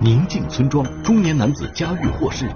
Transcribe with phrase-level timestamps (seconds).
[0.00, 2.48] 宁静村庄中年男子家遇祸事。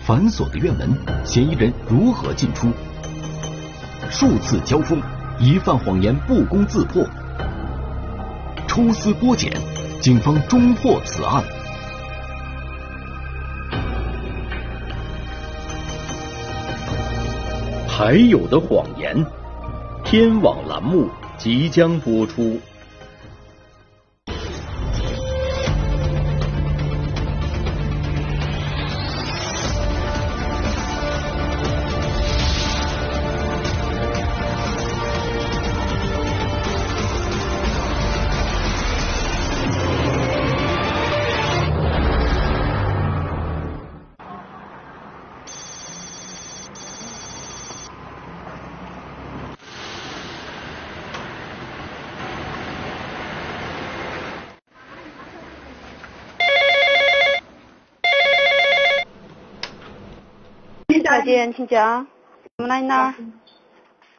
[0.00, 2.68] 反锁的院门，嫌疑人如何进出？
[4.10, 4.98] 数次交锋，
[5.38, 7.06] 疑犯谎言不攻自破。
[8.66, 9.52] 抽丝剥茧，
[10.00, 11.44] 警方终破此案。
[17.86, 19.22] 还有的谎言，
[20.02, 22.58] 天网栏目即将播出。
[61.14, 62.04] 小姐，请讲。
[62.58, 62.80] 怎么了？
[62.80, 63.14] 你那？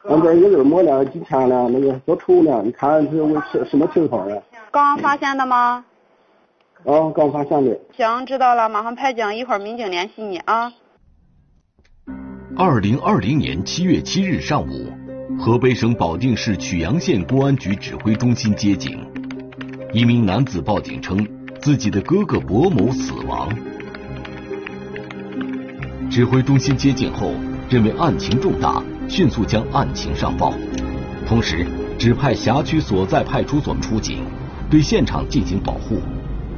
[0.08, 4.42] 俺这有人摸了几天了，那个做抽了，你看是为什什么情况呀？
[4.70, 5.84] 刚发现的吗？
[6.86, 7.78] 啊，刚发现的。
[7.94, 10.72] 行，知道了，马上派警，一会儿民警联系你啊。
[12.56, 14.90] 二零二零年七月七日上午，
[15.38, 19.06] 河北省保定市曲阳县公安局指挥中心接警，
[19.92, 21.28] 一名男子报警称
[21.60, 23.50] 自己的哥哥薄某死亡。
[26.16, 27.34] 指挥中心接警后，
[27.68, 30.50] 认为案情重大，迅速将案情上报，
[31.28, 31.66] 同时
[31.98, 34.24] 指派辖区所在派出所出警，
[34.70, 36.00] 对现场进行保护，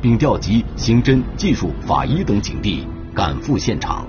[0.00, 4.06] 并调集刑侦、技术、法医等警力赶赴现场。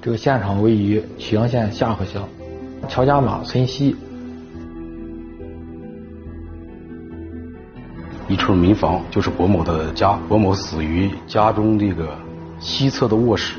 [0.00, 2.28] 这个现场位于曲阳县下河乡
[2.88, 3.96] 乔家马村西，
[8.28, 12.16] 一处民房就是薄某的家，薄某死于家中这个
[12.62, 13.54] 西侧的卧室。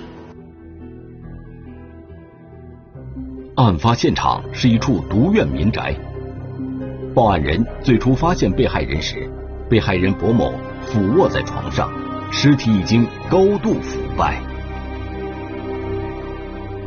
[3.56, 5.94] 案发现场是一处独院民宅，
[7.14, 9.30] 报案人最初发现被害人时，
[9.70, 10.54] 被害人薄某
[10.84, 11.92] 俯卧在床上，
[12.32, 14.42] 尸体已经高度腐败。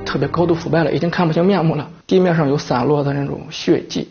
[0.06, 1.90] 特别高度腐败了，已经看不清面目了。
[2.06, 4.08] 地面上有散落的那种血迹，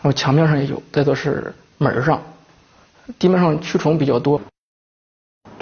[0.00, 0.82] 然后墙面上也有。
[0.90, 2.22] 再就是门上，
[3.18, 4.40] 地面上蛆虫比较多。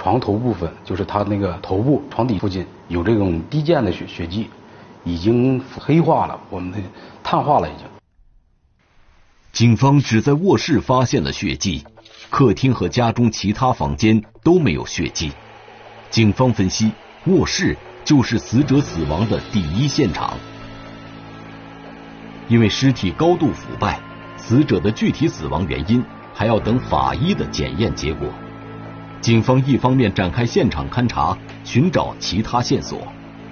[0.03, 4.51] 床头部分就是他那个头部床底附近有这种低溅的血血迹，
[5.05, 6.79] 已经黑化了，我们的
[7.23, 7.87] 碳化了已经。
[9.53, 11.85] 警方只在卧室发现了血迹，
[12.31, 15.31] 客厅和家中其他房间都没有血迹。
[16.11, 16.91] 警方分析，
[17.27, 17.79] 卧室。
[18.05, 20.37] 就是死者死亡的第一现场，
[22.49, 24.01] 因为尸体高度腐败，
[24.37, 28.29] 死者的具体死亡原因还要等法医的检验结果。
[29.23, 32.99] 警方一方面展开现场勘查，寻找其他线索，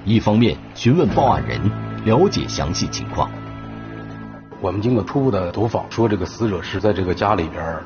[0.05, 1.61] 一方面询问报案人，
[2.05, 3.31] 了解详细情况。
[4.61, 7.77] 我们经过初步的走访，说这个死者是在这个家里边，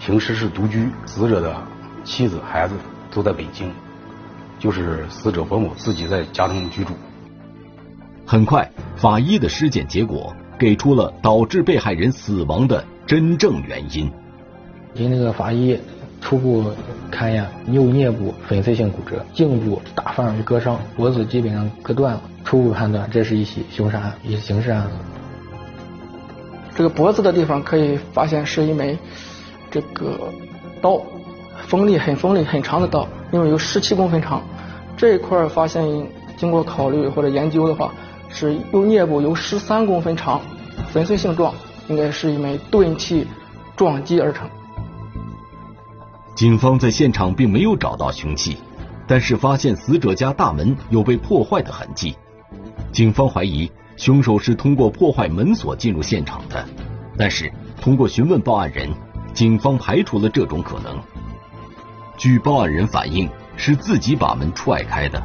[0.00, 1.54] 平时是独居，死者的
[2.02, 2.74] 妻子孩子
[3.12, 3.70] 都在北京。
[4.58, 6.92] 就是死者伯母自己在家中居住。
[8.26, 14.10] 很快，法医的尸检结果给出了导致被害人死亡的真正原因。
[14.96, 15.78] 经那个法医
[16.20, 16.70] 初步
[17.10, 22.20] 勘验，右颞部粉碎性骨折，颈部大范围割伤，脖子基本上割断了。
[22.44, 24.90] 初步判断，这是一起凶杀案，一起刑事案子。
[26.74, 28.98] 这个脖子的地方可以发现是一枚
[29.70, 30.32] 这个
[30.80, 31.00] 刀。
[31.66, 34.42] 锋利很锋利很长的刀，因为有十七公分长。
[34.96, 35.84] 这一块发现
[36.36, 37.92] 经过考虑或者研究的话，
[38.28, 40.40] 是右颞部有十三公分长，
[40.90, 41.52] 粉碎性状，
[41.88, 43.26] 应该是一枚钝器
[43.76, 44.48] 撞击而成。
[46.38, 48.58] 警方在现场并没有找到凶器，
[49.08, 52.16] 但是发现死者家大门有被破坏的痕迹。
[52.92, 56.64] 警方怀疑凶手是通过破坏门锁进入现场的，
[57.16, 58.88] 但是通过询问报案人，
[59.34, 60.96] 警方排除了这种可能。
[62.16, 65.20] 据报案人反映，是自己把门踹开的。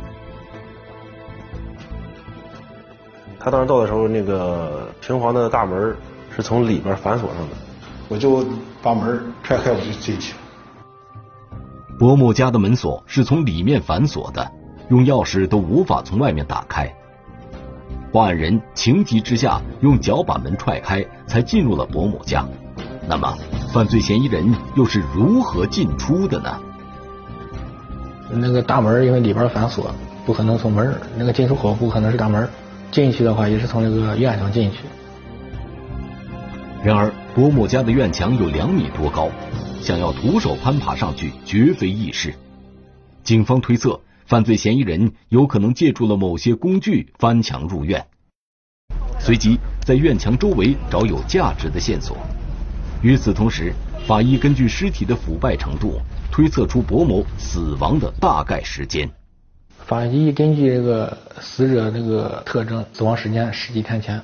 [3.38, 5.96] 他当时到的时候，那个平房的大门
[6.36, 7.56] 是从里边反锁上的，
[8.10, 8.44] 我就
[8.82, 10.40] 把门踹开，我就进去了。
[12.00, 14.52] 伯母家的门锁是从里面反锁的，
[14.90, 16.92] 用钥匙都无法从外面打开。
[18.12, 22.46] 报案人情急之下用脚把门踹开，才进入了伯母家。
[23.08, 23.38] 那么，
[23.72, 26.60] 犯罪嫌疑人又是如何进出的呢？
[28.30, 29.94] 那个大门因为里边反锁，
[30.26, 32.48] 不可能从门那个进出口不可能是大门，
[32.92, 34.80] 进去的话也是从那个院墙进去。
[36.84, 39.30] 然而，伯母家的院墙有两米多高，
[39.82, 42.34] 想要徒手攀爬上去，绝非易事。
[43.24, 48.06] 警方推测，犯罪嫌疑人有可能借助了某些工具翻墙入院，
[49.18, 52.18] 随即在院墙周围找有价值的线索。
[53.02, 53.74] 与此同时，
[54.06, 56.02] 法医根据尸体的腐败程度，
[56.34, 59.10] 推测出薄某死亡的大概时间。
[59.86, 64.22] 法医根据这个死者这个特征，死亡时间十几天前。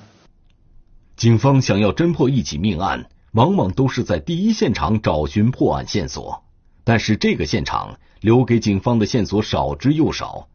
[1.19, 6.45] 警方想要侦破一起命案，往往都是在第一现场找寻破案线索，
[6.85, 10.47] 但是这个现场留给警方的线索少之又少，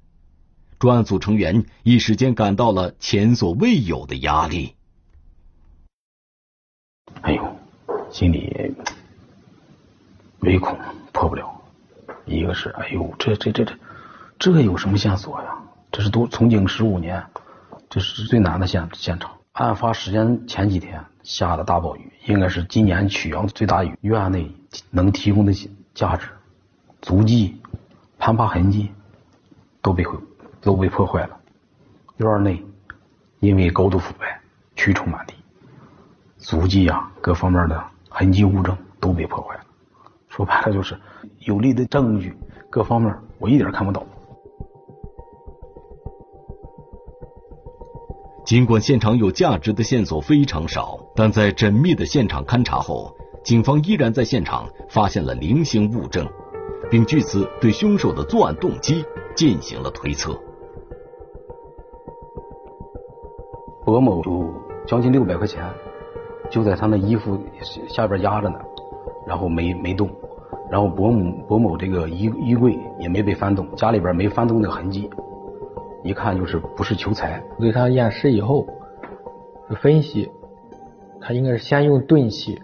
[0.79, 4.75] 专案组成员一时间感到了前所未有的压力。
[7.21, 7.45] 哎呦，
[8.11, 8.75] 心里
[10.39, 10.79] 唯恐
[11.13, 11.61] 破不了。
[12.25, 13.75] 一个是，哎呦，这这这这。
[14.39, 15.59] 这有什么线索呀？
[15.93, 17.23] 这是都从警十五年，
[17.91, 19.31] 这是最难的现现场。
[19.55, 23.97] 案发时间前几天下的大暴雨，应该是今年曲阳最大雨。
[24.01, 24.53] 院内
[24.91, 25.53] 能提供的
[25.95, 26.27] 价值、
[27.01, 27.57] 足迹、
[28.19, 28.91] 攀爬痕迹
[29.81, 30.19] 都被毁，
[30.61, 31.39] 都被破坏了。
[32.17, 32.61] 院内
[33.39, 34.41] 因为高度腐败，
[34.75, 35.35] 蛆虫满地，
[36.37, 39.61] 足迹啊各方面的痕迹物证都被破坏了。
[40.29, 40.99] 说白了就是
[41.39, 42.37] 有力的证据，
[42.69, 44.05] 各方面我一点看不到。
[48.45, 53.11] 尽管现场有价值的线索非常少，但在缜密的现场勘查后，
[53.43, 56.29] 警方依然在现场发现了零星物证，
[56.91, 59.03] 并据此对凶手的作案动机
[59.35, 60.39] 进行了推测。
[63.87, 64.53] 薄某有
[64.87, 65.65] 将近六百块钱，
[66.51, 67.39] 就在他那衣服
[67.89, 68.57] 下边压着呢，
[69.27, 70.11] 然后没没动，
[70.71, 75.09] 然后薄某薄某这个衣衣柜也没被翻动，家里边没翻动的痕迹。
[76.05, 77.43] 一看就是不是求财。
[77.59, 78.67] 对他验尸以后，
[79.81, 80.31] 分析，
[81.21, 82.61] 他应该是先用钝器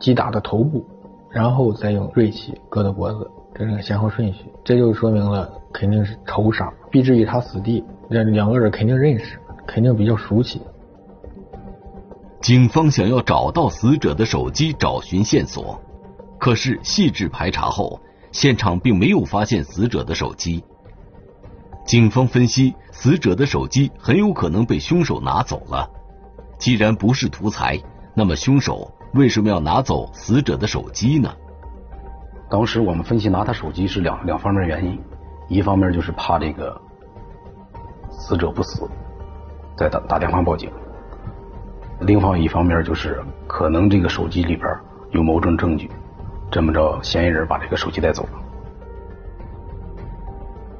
[0.00, 0.84] 击打的头部，
[1.30, 4.52] 然后再用锐器割的脖子，这是个先后顺序。
[4.64, 10.60] 这就说明了肯定是仇杀，必至于他死地，这两个人肯定认识，肯定比较熟悉。
[12.40, 15.80] 警方想要找到死者的手机找寻线索，
[16.38, 18.00] 可是细致排查后，
[18.32, 20.64] 现场并没有发现死者的手机。
[21.88, 25.88] 警方分析，死者的手机很有可能被凶手拿走了。
[26.58, 27.80] 既然不是图财，
[28.14, 31.34] 那么凶手为什么要拿走死者的手机呢？
[32.50, 35.00] 当时我们分析拿他手机是两两方面原因，
[35.48, 36.78] 一方面就是怕这个
[38.10, 38.86] 死者不死，
[39.74, 40.68] 再打打电话报警；
[42.00, 44.68] 另方一方面就是可能这个手机里边
[45.12, 45.90] 有某种证据，
[46.50, 48.47] 这么着嫌疑人把这个手机带走了。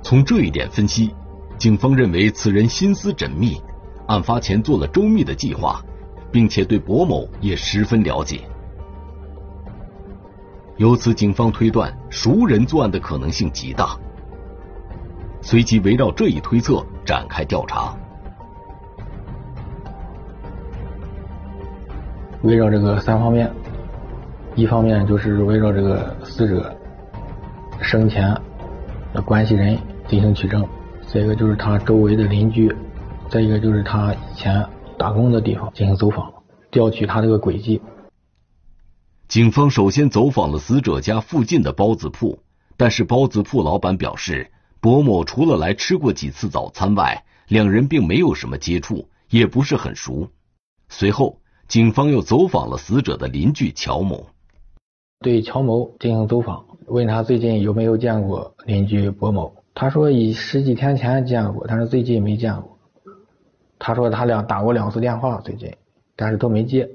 [0.03, 1.15] 从这一点分析，
[1.59, 3.61] 警方认为此人心思缜密，
[4.07, 5.83] 案发前做了周密的计划，
[6.31, 8.41] 并且对薄某也十分了解。
[10.77, 13.97] 由此，警方推断熟人作案的可能性极大。
[15.41, 17.95] 随即围绕这一推测展开调查。
[22.43, 23.53] 围绕这个三方面，
[24.55, 26.73] 一方面就是围绕这个死者
[27.81, 28.33] 生前。
[29.15, 30.67] 的关系人进行取证，
[31.07, 32.75] 再一个就是他周围的邻居，
[33.31, 34.65] 再一个就是他以前
[34.99, 36.33] 打工的地方进行走访，
[36.71, 37.81] 调取他这个轨迹。
[39.27, 42.39] 警方首先走访了死者家附近的包子铺，
[42.77, 44.51] 但是包子铺老板表示，
[44.81, 50.29] 薄某除了来吃过几次早餐外，两人并没有什么接触，也不是很熟。
[50.89, 54.29] 随后，警方又走访了死者的邻居乔某，
[55.21, 56.65] 对乔某进行走访。
[56.87, 59.53] 问他最近有没有见过邻居薄某？
[59.75, 62.79] 他说以十几天前见过，但是最近没见过。
[63.81, 65.75] 他说他俩打过两次电话，最近，
[66.17, 66.89] 但是都没接。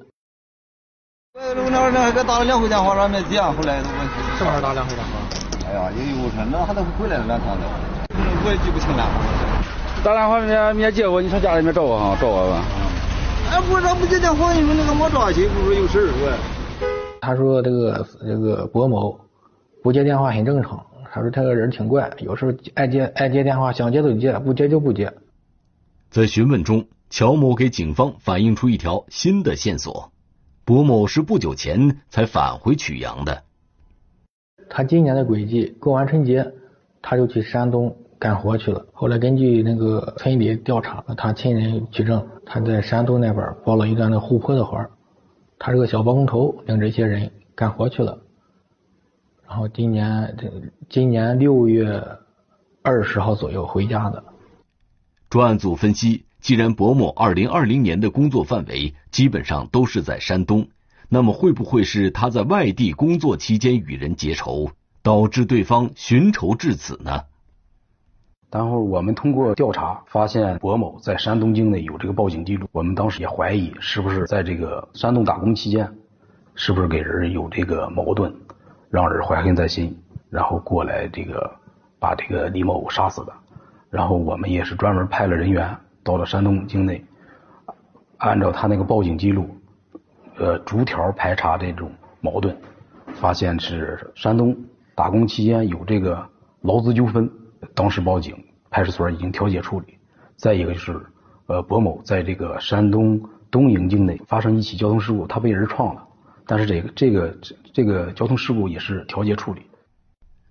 [1.33, 4.03] 那那那还给打了两回电话，没接，后来什么
[4.37, 5.67] 时候打两回电话？
[5.67, 7.65] 哎呀，也有他那还得回来了两趟的，
[8.45, 9.03] 我也记不清了。
[10.03, 12.63] 打电话没没接我，你上家里面找我哈，找我吧。
[13.51, 16.52] 哎，不是他不接电话，你说那个没抓起，不是有事儿我。
[17.23, 19.17] 他说这个这个薄某。
[19.81, 25.13] 不接电话很正常，他说他个人挺怪，有时候爱接爱接电话，想接就接，不接就不接。
[26.09, 30.13] 在询问中，乔某给警方反映出一条新的线索：
[30.63, 33.43] 博某是不久前才返回曲阳的。
[34.69, 36.53] 他今年的轨迹，过完春节
[37.01, 38.85] 他就去山东干活去了。
[38.93, 44.77] 后来根据那个村里调查，他亲人取证，他在山东那边包了一段那护坡的活
[45.65, 48.19] 他是个小包工头，领这些人干活去了。
[49.47, 50.51] 然后今年这
[50.89, 52.03] 今年六月
[52.81, 54.25] 二十号左右回家的。
[55.29, 60.67] 专案组分析，既然薄某二零二零年的工作范围基本上都是在山东，
[61.07, 67.21] 那么会不会是他在外地工作期间与人结仇，导致对方寻仇至此呢？
[68.53, 72.67] 然后我们通过调查发现，博某在山东境内有这个报警记录。
[72.71, 75.91] 我们当时也怀疑，是不是在这个山东打工期间，
[76.53, 78.31] 是不是给人有这个矛盾，
[78.91, 79.97] 让人怀恨在心，
[80.29, 81.51] 然后过来这个
[81.97, 83.33] 把这个李某杀死的。
[83.89, 87.03] 然后我们也是专门派了人员到了山东境内，
[88.17, 89.49] 按照他那个报警记录，
[90.37, 91.89] 呃，逐条排查这种
[92.21, 92.55] 矛盾，
[93.15, 94.55] 发现是山东
[94.93, 96.23] 打工期间有这个
[96.61, 97.27] 劳资纠纷。
[97.73, 98.35] 当时报警，
[98.69, 99.97] 派出所已经调解处理。
[100.35, 100.99] 再一个就是，
[101.47, 106.03] 呃，博某在这个山东东营境内发生一起交通事故，他被人撞了，
[106.45, 107.37] 但是这个这个
[107.71, 109.61] 这个交通事故也是调解处理。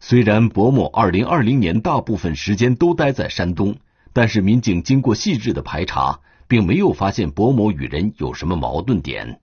[0.00, 3.76] 虽然博某二零二零年大部分时间都待在山东，
[4.12, 9.40] 但是民警经过细致的排查，并没有发现博某与人有什么矛盾点。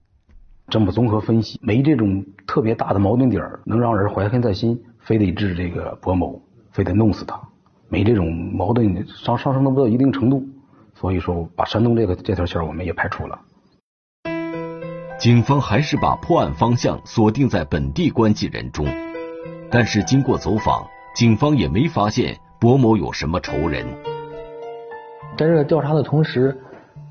[0.67, 7.48] 这么综合分析，没这种特别大的矛盾点能让人怀恨在心，非得治这个博某，非得弄死他。
[7.89, 10.43] 没这种矛盾上上升不到一定程度，
[10.93, 13.39] 所以说把山东这个这条线我们也排除了。
[15.17, 18.85] 警方还是把破案方向锁定在本地关系人中，
[19.69, 23.85] 但是经过走访，警方也没发现薄某有什么仇人。
[25.37, 26.57] 在这个调查的同时，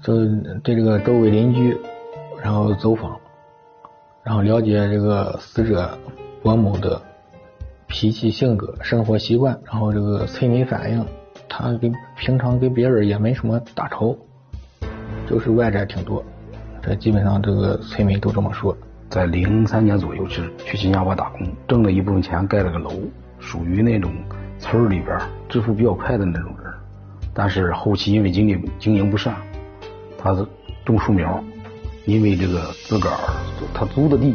[0.03, 0.15] 就
[0.63, 1.77] 对这个周围邻居，
[2.43, 3.19] 然后走访，
[4.23, 5.99] 然后了解这个死者
[6.43, 7.03] 博某的。
[7.89, 11.05] 脾气、性格、生活习惯，然后这个催眠反应，
[11.49, 14.17] 他跟平常跟别人也没什么大仇，
[15.27, 16.23] 就是外债挺多。
[16.83, 18.77] 这基本上这个村民都这么说。
[19.09, 22.91] 在零三年左右是去新加坡打工，挣了一部分钱盖了个楼，
[23.39, 24.13] 属于那种
[24.59, 25.19] 村里边
[25.49, 26.73] 致富比较快的那种人。
[27.33, 29.35] 但是后期因为经济经营不善，
[30.19, 30.47] 他是
[30.85, 31.43] 种树苗，
[32.05, 33.17] 因为这个自个儿
[33.73, 34.35] 他租的地。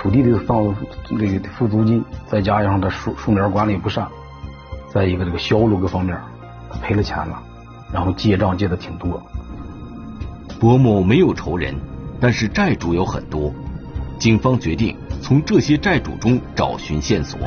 [0.00, 0.74] 土地的放
[1.10, 4.08] 那个付租金，再加上他树树苗管理不善，
[4.88, 6.18] 再一个这个销路各方面，
[6.80, 7.38] 赔了钱了，
[7.92, 9.22] 然后借账借的挺多。
[10.58, 11.74] 伯某没有仇人，
[12.18, 13.52] 但是债主有很多，
[14.18, 17.38] 警方决定从这些债主中找寻线索。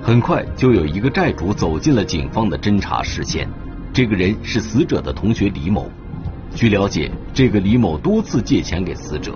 [0.00, 3.46] 很快就有一个债主走进了警方的侦查视线，
[3.92, 5.86] 这个人是死者的同学李某。
[6.54, 9.34] 据了解，这个李某多次借钱给死者。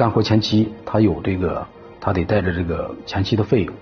[0.00, 1.66] 干活前期，他有这个，
[2.00, 3.74] 他得带着这个前期的费用，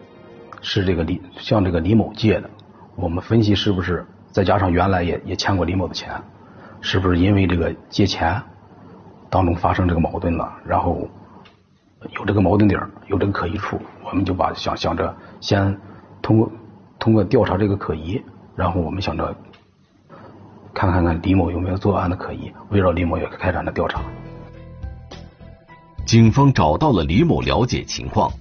[0.61, 2.51] 是这个李向这个李某借的。
[2.97, 6.11] 我们分析是不是再加上原来也也欠过李某的钱，
[6.81, 8.43] 是不是因为这个借钱
[9.31, 10.53] 当中发生这个矛盾了？
[10.67, 11.09] 然后
[12.19, 15.79] 有这个矛盾点，有这个可疑处，我们就把想想着先
[16.21, 16.51] 通过
[16.99, 18.21] 通过调查这个可疑，
[18.57, 19.33] 然后我们想着
[20.75, 24.01] 看看看李某有没有作案的可疑，围绕李某也开展了调查。
[26.09, 28.33] 警方找到了李某了解情况。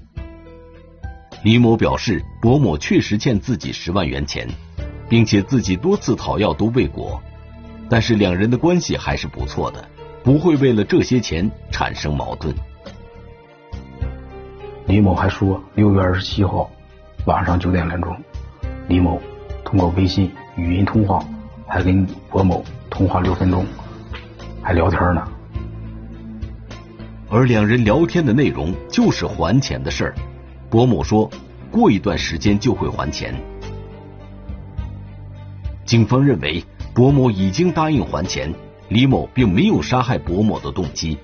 [1.43, 4.47] 李某表示，博某确实欠自己十万元钱，
[5.09, 7.21] 并且自己多次讨要都未果，
[7.89, 9.85] 但是两人的关系还是不错的，
[10.23, 12.55] 不会为了这些钱产生矛盾。
[14.85, 16.71] 李某还说，六月二十七号
[17.25, 18.15] 晚上九点来钟，
[18.87, 19.21] 李某
[19.65, 21.21] 通过微信语音通话，
[21.67, 23.65] 还跟博某通话六分钟，
[24.61, 25.27] 还聊天呢。
[27.29, 30.15] 而两人聊天的内容就是还钱的事儿。
[30.69, 31.29] 博某说
[31.69, 33.35] 过一段时间就会还钱。
[35.85, 38.53] 警方认为博某已经答应还钱，
[38.89, 41.17] 李某并没有杀害博某的动机。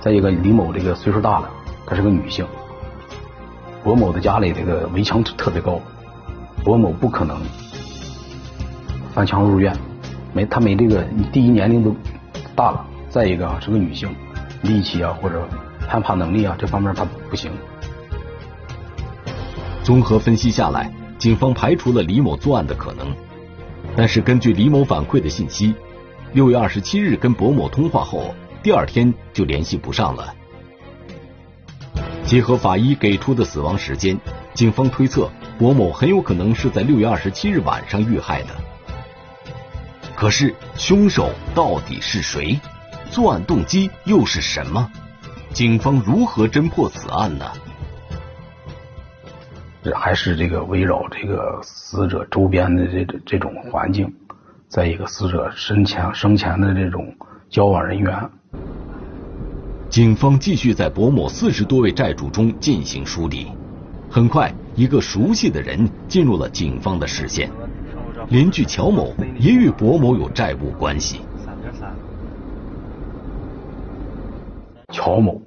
[0.00, 1.50] 再一个，李某这个岁数大了，
[1.86, 2.46] 她是个女性。
[3.82, 5.80] 博某的家里这个围墙特别高，
[6.62, 7.40] 博某不可能
[9.14, 9.74] 翻墙入院。
[10.32, 11.94] 没，她没这个，第一年龄都
[12.54, 14.14] 大了，再一个啊是个女性，
[14.62, 15.48] 力气啊或者
[15.88, 17.50] 攀爬能力啊这方面她不行。
[19.82, 23.14] 综合分析下来，警方排除了李某作案的可能，
[23.96, 25.74] 但是根据李某反馈的信息，
[26.32, 30.34] 六月二十七日跟博某通话后，第二天就联系不上了。
[32.22, 34.16] 结合法医给出的死亡时间，
[34.54, 38.48] 警方推测博某很有可能是在六月二十七日晚上遇害的。
[40.20, 42.60] 可是凶手到底是谁？
[43.10, 44.92] 作案动机又是什么？
[45.50, 47.50] 警方如何侦破此案呢？
[49.82, 54.12] 这还是这个围绕这个死者周边的这这种环境，
[54.68, 57.16] 在一个死者生前生前的这种
[57.48, 58.30] 交往人员。
[59.88, 63.50] 警方继续在薄某四十多位债主中进行梳理。
[64.10, 67.50] 很快，一个熟悉的人进入了警方的视线。
[68.30, 71.20] 邻居乔某也与薄某有债务关系。
[74.92, 75.42] 乔某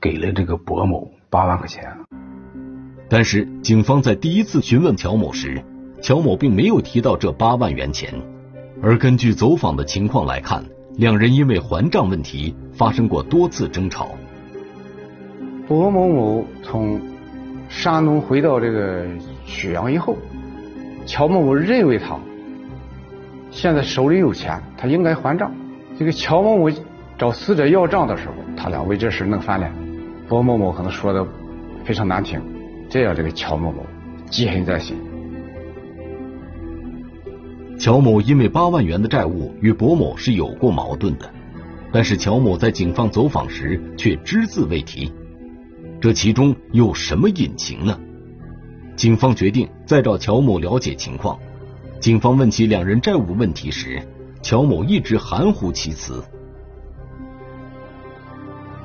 [0.00, 1.96] 给了这个薄某八万块钱，
[3.08, 5.62] 但是警方在第一次询问乔某时，
[6.00, 8.12] 乔某并没有提到这八万元钱。
[8.82, 10.64] 而根据走访的情况来看，
[10.96, 14.08] 两人因为还账问题发生过多次争吵。
[15.68, 17.00] 薄某某从
[17.68, 19.06] 山东回到这个
[19.46, 20.16] 曲阳以后，
[21.04, 22.18] 乔某某认为他
[23.50, 25.52] 现在手里有钱，他应该还账。
[25.98, 26.70] 这个乔某某
[27.18, 29.70] 找死者要账的时候，他俩为这事弄翻脸。
[30.28, 31.26] 薄某某可能说的
[31.84, 32.40] 非常难听，
[32.88, 33.84] 这样这个乔某某
[34.30, 34.96] 记恨在心。
[37.78, 41.28] 乔某因为八万元的债务与薄某是有过矛盾的，
[41.92, 45.12] 但是乔某在警方走访时却只字未提，
[46.00, 47.98] 这其中有什么隐情呢？
[48.96, 51.38] 警方决定再找乔某了解情况。
[52.00, 54.02] 警方问起两人债务问题时，
[54.42, 56.22] 乔某一直含糊其辞，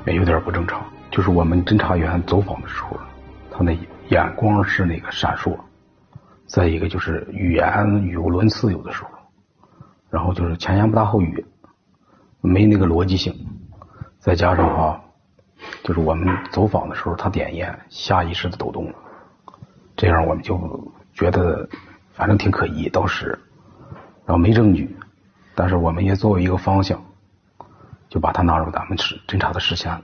[0.06, 0.84] 也有点不正常。
[1.10, 2.96] 就是我们侦查员走访的时候，
[3.50, 3.76] 他那
[4.08, 5.56] 眼光是那个闪烁。
[6.46, 9.10] 再一个就是语言语无伦次，有的时候，
[10.10, 11.44] 然后就是前言不搭后语，
[12.40, 13.34] 没那个逻辑性。
[14.18, 15.00] 再加上啊，
[15.82, 18.94] 就是我们走访的时候，他点烟，下意识的抖动了，
[19.98, 21.68] 这样我们就觉得
[22.12, 23.36] 反正挺可疑，倒是，
[24.24, 24.96] 然后没证据，
[25.56, 27.04] 但是我们也作为一个方向，
[28.08, 30.00] 就把他纳入咱们是侦查的视线。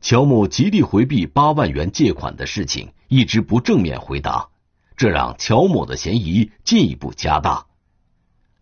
[0.00, 4.50] 乔某极力回避八万元借款的事情，一直不正面回答。
[4.96, 7.66] 这让乔某的嫌疑进一步加大。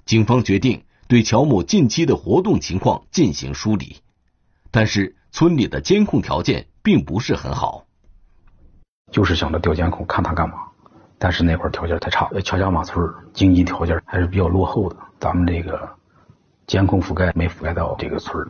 [0.07, 3.99] 警方决定对乔某近期的活动情况进行梳理，
[4.71, 7.85] 但是村里的监控条件并不是很好。
[9.11, 10.57] 就是想着调监控看他干嘛，
[11.19, 12.29] 但是那块条件太差。
[12.45, 15.89] 乔家马村经济条件还是比较落后的，咱们这个
[16.67, 18.49] 监控覆盖没覆盖到这个村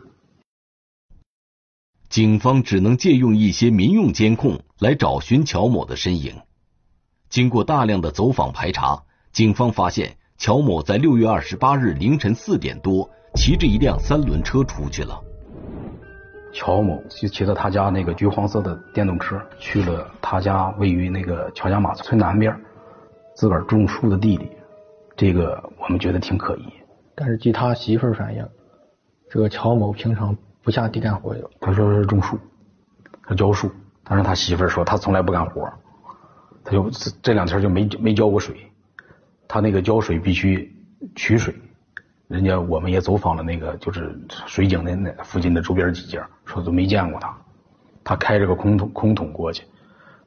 [2.09, 6.41] 警方只能借用一些民用监控来找寻乔某的身影。
[7.29, 15.23] 经过大量的走访排查，警方发现乔某在六月二十八日凌晨四点多骑着一辆三轮车出去了。
[16.51, 22.55] 乔某就骑着他家那个橘黄色的电动车去了他家位于那个乔家马村南边
[23.35, 24.51] 自个儿种树的地里，
[25.15, 26.65] 这个我们觉得挺可疑。
[27.15, 28.47] 但是据他媳妇儿反映，
[29.29, 31.49] 这个乔某平常不下地干活的。
[31.59, 32.37] 他说是种树，
[33.25, 33.71] 他浇树，
[34.03, 35.71] 但是他媳妇儿说他从来不干活。
[36.63, 36.89] 他就
[37.23, 38.55] 这两天就没没浇过水，
[39.47, 40.75] 他那个浇水必须
[41.15, 41.55] 取水，
[42.31, 44.17] 人家我们也走访了那个就是
[44.47, 47.37] 水井的那附近的周边几家，说都没见过他，
[48.05, 49.65] 他开着个空桶空桶过去，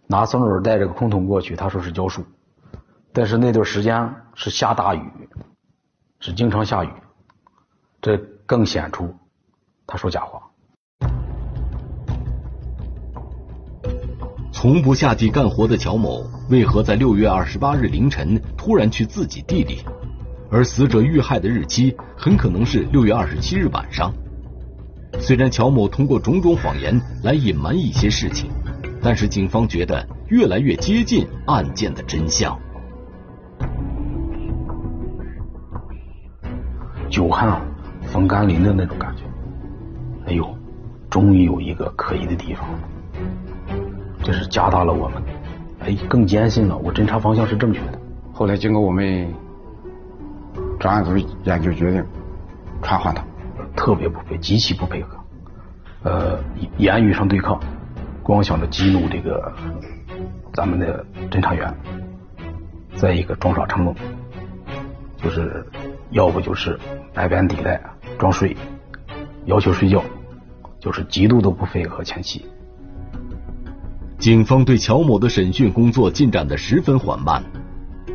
[0.07, 2.23] 拿松鼠带着个空桶过去，他说是浇树，
[3.11, 5.01] 但是那段时间是下大雨，
[6.21, 6.91] 是经常下雨，
[8.03, 9.15] 这更显出
[9.87, 10.43] 他说假话。
[14.53, 19.83] 从不下地干活的乔某，为何在六月二十八日凌晨突然去自己地里？
[20.55, 24.15] 而死者遇害的日期很可能是六月二十七日晚上。
[25.19, 28.49] 虽然乔某通过种种谎言来隐瞒一些事情，
[29.03, 32.57] 但是警方觉得越来越接近案件的真相。
[37.11, 37.61] 久旱
[38.03, 39.25] 逢甘霖的那种感觉。
[40.27, 40.57] 哎呦，
[41.11, 42.65] 终于有一个可疑的地方。
[44.23, 45.21] 这是加大了我们，
[45.81, 47.99] 哎，更坚信了我侦查方向是正确的。
[48.33, 49.29] 后来经过我们
[50.85, 52.05] 专案组研究决定，
[52.83, 53.25] 传唤他，
[53.75, 55.17] 特别不配，极其不配合，
[56.03, 56.39] 呃，
[56.77, 57.59] 言语上对抗，
[58.23, 59.51] 光想着激怒这个
[60.53, 61.75] 咱们的侦查员，
[62.95, 63.95] 再一个装傻成聋，
[65.17, 65.67] 就是
[66.11, 66.79] 要不就是
[67.15, 67.81] 百般抵赖
[68.19, 68.55] 装睡，
[69.47, 70.05] 要求睡觉，
[70.79, 72.45] 就是极度的不配合前妻。
[74.19, 77.43] 警方对乔某的审讯工作进展的十分缓慢，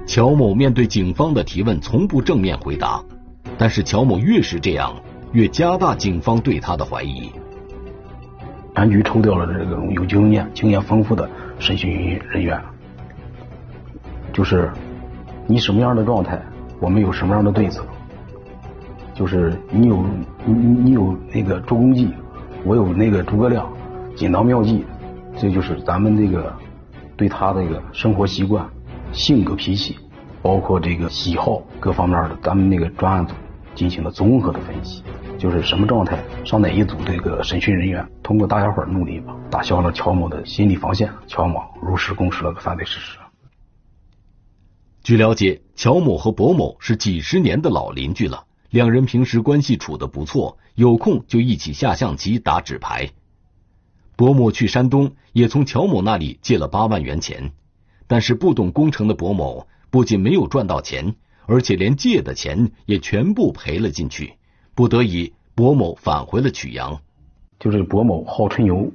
[0.10, 3.00] 乔某面对警方的提问从不正面回答，
[3.60, 4.91] 但是乔某越是这样，
[5.34, 7.30] 越加大警方对他的怀疑。
[8.74, 12.60] 安局抽调了这个有经验、经验丰富的审讯人员，
[14.34, 14.72] 就是
[15.45, 16.41] 你什么样的状态，
[16.80, 17.86] 我们有什么样的对策。
[19.13, 20.04] 就是你有
[20.43, 22.10] 你你有那个助攻剂，
[22.65, 23.72] 我有那个诸葛亮
[24.15, 24.84] 锦囊妙计。
[25.38, 26.52] 这就是咱们这个
[27.15, 28.67] 对他这个生活习惯、
[29.12, 29.98] 性格脾气，
[30.41, 33.34] 包括这个喜好各方面的，咱们那个专案组
[33.76, 35.04] 进行了综合的分析，
[35.38, 43.17] 就是什么状态上哪一组这个审讯人员，通过大家伙努力吧，打消了乔某的心理防线，乔某如实供述了个犯罪事实。
[45.02, 53.10] 据了解，乔某和博某是几十年的老邻居了，两人平时关系处得不错，有空就一起下象棋、打纸牌。
[54.15, 57.54] 博某去山东也从乔某那里借了八万元钱，
[58.10, 61.13] 但是不懂工程的博某不仅没有赚到钱，
[61.45, 64.34] 而且连借的钱也全部赔了进去。
[64.74, 67.00] 不得已，博某返回了曲阳。
[67.60, 68.91] 就是博某好吹牛，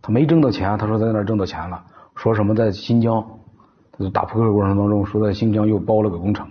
[0.00, 3.20] 他没挣到钱，他说在那儿挣到钱了，说什么在新疆，
[3.90, 6.48] 他就打扑克过程当中说在新疆又包了个工程，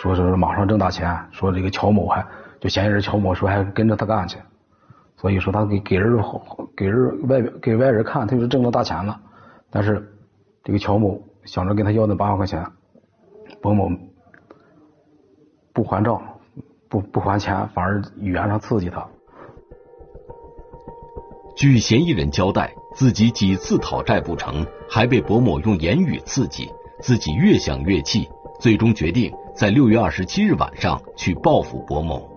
[0.00, 2.24] 说是马上挣大钱，说这个乔某还
[2.60, 4.38] 就嫌疑人乔某说还跟着他干去，
[5.18, 6.18] 所以说他给给人
[6.74, 9.20] 给人外边给外人看，他就是挣到大钱了，
[9.68, 10.10] 但是
[10.68, 12.62] 这个乔某想着跟他要那八万块钱，
[13.62, 13.90] 伯某
[15.72, 16.20] 不还账，
[16.90, 19.08] 不不还钱，反而语言上刺激他。
[21.56, 28.28] 据嫌疑人交代，自己几次讨债不成，还被伯某用言语刺激，自己越想越气，
[28.60, 32.28] 最终决定在六月二十七日晚上去报复伯某。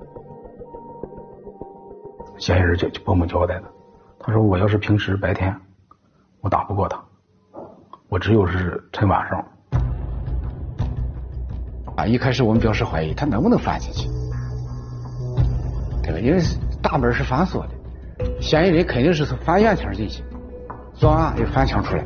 [2.37, 3.63] 嫌疑人就伯某交代的，
[4.19, 5.53] 他说：“我要是平时白天，
[6.39, 7.03] 我打不过他，
[8.11, 9.41] 我只有是趁晚上。”
[11.95, 14.09] 啊，一开始我们表示怀疑，他能不能翻进去？
[16.03, 16.19] 对吧？
[16.19, 16.41] 因为
[16.81, 17.69] 大门是反锁的。
[18.41, 20.21] 嫌疑人肯定是从翻院墙进去，
[20.93, 22.03] 作案又翻墙出来。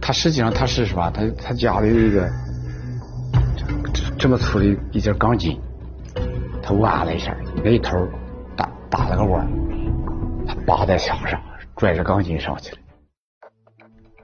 [0.00, 1.10] 他实际上他是是吧？
[1.12, 2.30] 他他家里这个
[4.16, 5.60] 这么粗的一截钢筋，
[6.62, 7.98] 他挖了一下，那一头
[8.56, 9.44] 打打了个弯，
[10.46, 11.40] 他扒在墙上，
[11.74, 12.78] 拽着钢筋上去了。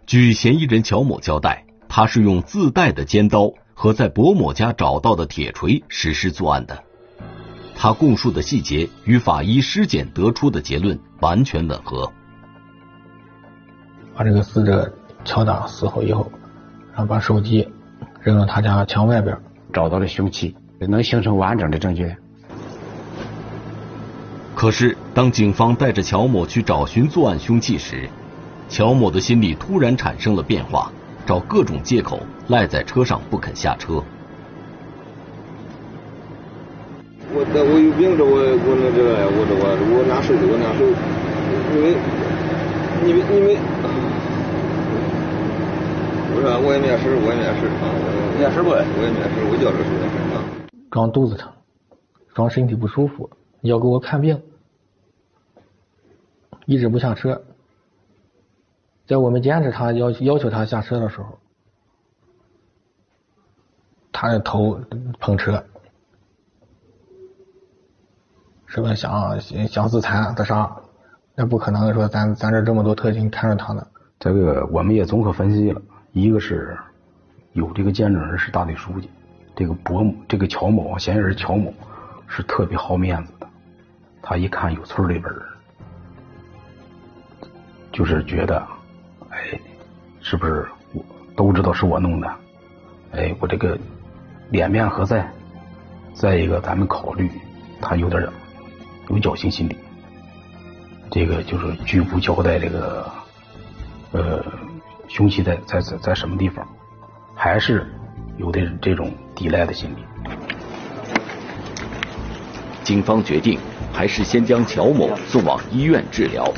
[0.07, 6.85] 据嫌疑人乔某交代，他是用自带的尖刀和在伯某家找到的铁锤实施作案的。
[7.75, 12.13] 他供述的细节与法医尸检得出的结论完全吻合。
[14.15, 14.93] 把这个死者
[15.25, 16.31] 敲打死后以后，
[16.93, 17.67] 然后把手机
[18.21, 19.37] 扔到他家墙外边，
[19.73, 22.15] 找到了凶器，能形成完整的证据。
[24.55, 28.09] 可是，当警方带着乔某去找寻作案凶器时，
[28.69, 30.91] 乔某的心里突然产生了变化，
[31.27, 34.03] 找各种借口赖在车上不肯下车。
[37.37, 40.87] 我我有病，这我我那这个我这我我难受，我难受，
[41.73, 41.85] 你们
[43.05, 43.59] 你们你们，
[46.31, 47.85] 我说我也没事，我也没事啊，
[48.39, 48.71] 没事不？
[48.71, 49.91] 我也没事，我就是说
[50.35, 50.39] 啊。
[50.91, 51.51] 装肚子疼，
[52.35, 53.31] 装身体不舒服，
[53.63, 54.41] 要给我看病，
[56.67, 57.43] 一直不下车。
[59.07, 61.39] 在我们坚持他要要求他下车的时候，
[64.13, 64.81] 他的头
[65.21, 65.65] 碰车。
[68.67, 68.97] 是不是？
[68.97, 70.69] 想想自残自杀，
[71.37, 73.87] 那不可能说咱咱这这么多特警看着他呢。
[74.19, 76.77] 这个我们也综合分析了，一个是
[77.53, 79.09] 有这个见证人是大队书记，
[79.55, 81.73] 这个伯母这个乔某嫌疑人乔某
[82.27, 83.47] 是特别好面子的，
[84.21, 85.43] 他一看有村里边人，
[87.93, 88.67] 就是觉得，
[89.35, 89.59] 哎，
[90.21, 91.05] 是不是我
[91.37, 92.31] 都知道是我弄的？
[93.13, 93.77] 哎，我这个
[94.51, 95.29] 脸面何在？
[96.15, 97.29] 再一个，咱们考虑
[97.81, 98.27] 他有点。
[99.11, 99.77] 有侥幸心理，
[101.11, 103.13] 这个就是拒不交代这个
[104.13, 104.43] 呃
[105.09, 106.67] 凶器在在在在什么地方，
[107.35, 107.87] 还是
[108.39, 109.97] 有的这种抵赖的心理。
[112.83, 113.59] 警方决定
[113.93, 116.51] 还是先将乔某送往医院治疗，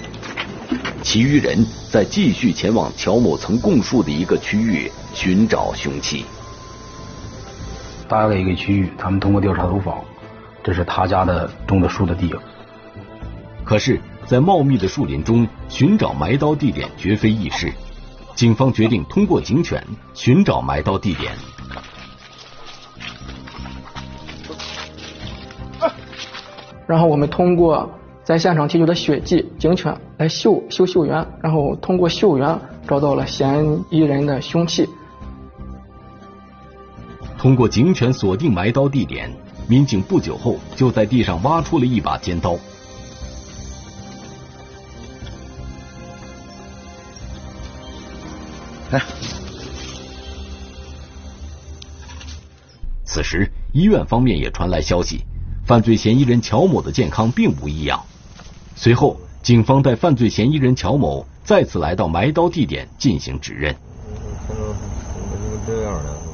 [1.02, 6.24] 其余人再继续前往乔某曾供述的一个区域寻找凶器。
[8.08, 9.98] 大概一个区域，他们通过调查走访。
[10.62, 12.34] 这是他家的种的树的地，
[13.64, 17.72] 可是，在茂密的树林中寻找埋刀地点绝非易事。
[18.34, 19.80] 警方决定通过警犬
[20.12, 21.32] 寻找埋刀地点。
[26.86, 27.88] 然后我们通过
[28.26, 34.84] 在现场提取的血迹，警犬来嗅嗅嗅源，然后通过嗅源找到了嫌疑人的凶器。
[37.38, 39.30] 通过警犬锁定埋刀地点。
[39.68, 42.56] 民警不久后就在地上挖出了一把尖刀。
[48.90, 49.00] 来，
[53.04, 55.24] 此时医院方面也传来消息，
[55.64, 58.04] 犯罪嫌疑人乔某的健康并无异样。
[58.76, 63.74] 随后，警方带犯罪嫌疑人乔某再次来到埋刀地点进行指认。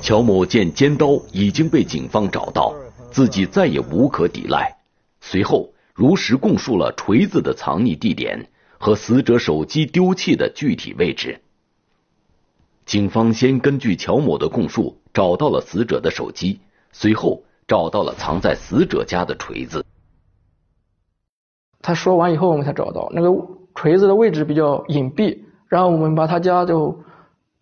[0.02, 2.74] 乔某见尖刀已经被警方找到。
[3.12, 4.78] 自己再也无可抵赖。
[5.20, 11.42] 随后，如实供述了锤子的藏匿地点和死者手机丢弃的具体位置。
[12.86, 19.81] 警方先根据乔某的供述找到了死者的手机，随后找到了藏在死者家的锤子。
[21.82, 23.28] 他说完以后，我们才找到那个
[23.74, 26.96] 锤子的位置比较隐蔽，然后我们把他家就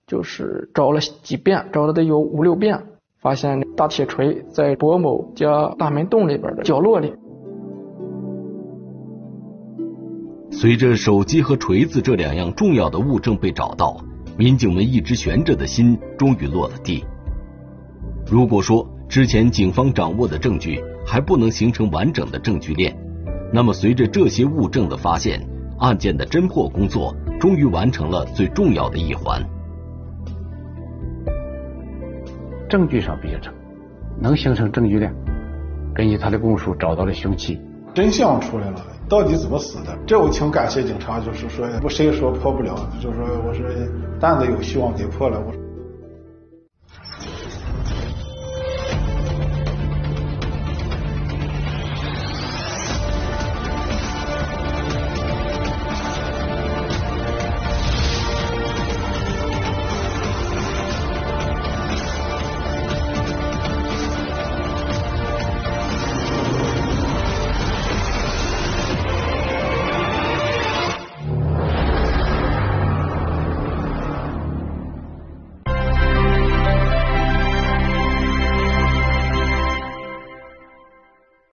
[0.06, 2.82] 就是找了几遍，找了得有五六遍，
[3.20, 7.14] 发现大铁锤在薄某家大门洞里边的角落里。
[10.50, 13.96] 随着手机和锤子这两样重要的物证被找到，
[14.36, 17.02] 民警们一直悬着的心终于落了地。
[18.30, 22.94] 如果说之前警方掌握的证据还不能形成完整的证据链，
[23.52, 25.44] 那么随着这些物证的发现，
[25.78, 29.42] 案件的侦破工作终于完成了最重要的一环。
[32.68, 33.52] 证据上比较成，
[34.20, 35.12] 能形成证据链。
[35.92, 37.60] 根据他的供述，找到了凶器，
[37.92, 39.98] 真相出来了，到底怎么死的？
[40.06, 43.66] 这我挺感谢警察，就是说，不谁说破不了，就是说，我说
[44.20, 45.69] 担子有希望给破了，我。